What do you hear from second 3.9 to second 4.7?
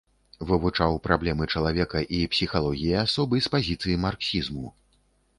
марксізму.